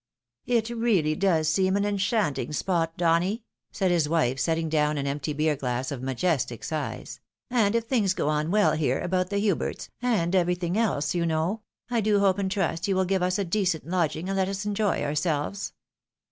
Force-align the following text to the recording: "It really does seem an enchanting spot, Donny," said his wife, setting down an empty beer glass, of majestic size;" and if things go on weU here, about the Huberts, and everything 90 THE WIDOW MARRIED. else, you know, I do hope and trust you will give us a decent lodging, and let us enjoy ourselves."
"It 0.47 0.71
really 0.71 1.13
does 1.13 1.47
seem 1.47 1.75
an 1.77 1.85
enchanting 1.85 2.53
spot, 2.53 2.97
Donny," 2.97 3.43
said 3.71 3.91
his 3.91 4.09
wife, 4.09 4.39
setting 4.39 4.67
down 4.67 4.97
an 4.97 5.05
empty 5.05 5.31
beer 5.31 5.55
glass, 5.55 5.91
of 5.91 6.01
majestic 6.01 6.63
size;" 6.63 7.19
and 7.51 7.75
if 7.75 7.83
things 7.83 8.15
go 8.15 8.27
on 8.27 8.47
weU 8.49 8.75
here, 8.75 8.99
about 8.99 9.29
the 9.29 9.35
Huberts, 9.35 9.89
and 10.01 10.35
everything 10.35 10.73
90 10.73 10.73
THE 10.73 10.79
WIDOW 10.79 10.87
MARRIED. 10.89 10.95
else, 10.97 11.13
you 11.15 11.25
know, 11.27 11.61
I 11.91 12.01
do 12.01 12.19
hope 12.19 12.39
and 12.39 12.49
trust 12.49 12.87
you 12.87 12.95
will 12.95 13.05
give 13.05 13.21
us 13.21 13.37
a 13.37 13.45
decent 13.45 13.85
lodging, 13.85 14.27
and 14.27 14.35
let 14.35 14.49
us 14.49 14.65
enjoy 14.65 15.03
ourselves." 15.03 15.71